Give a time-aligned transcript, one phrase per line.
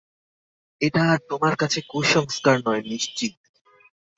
[0.81, 3.33] এটা আর তোমার কাছে কুসংস্কার নয় নিশ্চিত।